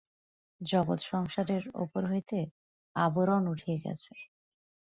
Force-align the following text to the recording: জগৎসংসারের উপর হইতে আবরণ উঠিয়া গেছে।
জগৎসংসারের 0.61 1.63
উপর 1.83 2.01
হইতে 2.05 2.39
আবরণ 2.95 3.43
উঠিয়া 3.47 3.77
গেছে। 3.85 4.13